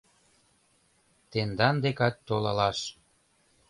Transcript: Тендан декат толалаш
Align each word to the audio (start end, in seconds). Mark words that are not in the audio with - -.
Тендан 1.31 1.75
декат 1.83 2.15
толалаш 2.27 2.79